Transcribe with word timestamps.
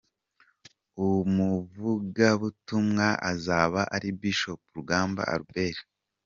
Umuvugabutumwa 1.07 3.07
azaba 3.31 3.81
ari 3.95 4.09
Bishop 4.19 4.59
Rugamba 4.75 5.21
Albert. 5.35 5.79